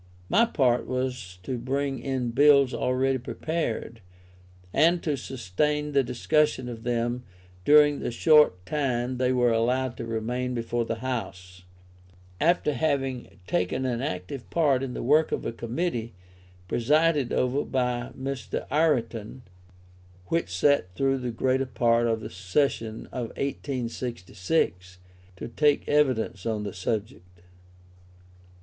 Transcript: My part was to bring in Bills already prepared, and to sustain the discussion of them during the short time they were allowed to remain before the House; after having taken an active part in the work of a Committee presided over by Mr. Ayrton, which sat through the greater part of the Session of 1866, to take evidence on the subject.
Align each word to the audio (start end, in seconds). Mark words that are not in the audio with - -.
My 0.29 0.45
part 0.45 0.87
was 0.87 1.37
to 1.43 1.59
bring 1.59 1.99
in 1.99 2.31
Bills 2.31 2.73
already 2.73 3.19
prepared, 3.19 4.01
and 4.73 4.99
to 5.03 5.15
sustain 5.15 5.91
the 5.91 6.01
discussion 6.01 6.67
of 6.67 6.81
them 6.81 7.23
during 7.65 7.99
the 7.99 8.09
short 8.09 8.65
time 8.65 9.17
they 9.17 9.31
were 9.31 9.51
allowed 9.51 9.97
to 9.97 10.05
remain 10.07 10.55
before 10.55 10.85
the 10.85 11.01
House; 11.07 11.65
after 12.39 12.73
having 12.73 13.39
taken 13.45 13.85
an 13.85 14.01
active 14.01 14.49
part 14.49 14.81
in 14.81 14.95
the 14.95 15.03
work 15.03 15.31
of 15.31 15.45
a 15.45 15.51
Committee 15.51 16.13
presided 16.67 17.31
over 17.31 17.63
by 17.63 18.09
Mr. 18.19 18.65
Ayrton, 18.71 19.43
which 20.29 20.49
sat 20.49 20.91
through 20.95 21.19
the 21.19 21.29
greater 21.29 21.67
part 21.67 22.07
of 22.07 22.21
the 22.21 22.29
Session 22.31 23.05
of 23.11 23.27
1866, 23.37 24.97
to 25.35 25.47
take 25.47 25.87
evidence 25.87 26.47
on 26.47 26.63
the 26.63 26.73
subject. 26.73 27.43